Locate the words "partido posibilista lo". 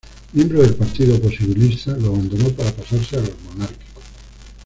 0.73-2.07